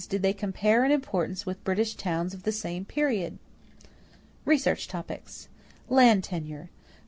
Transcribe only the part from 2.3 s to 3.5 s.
of the same period?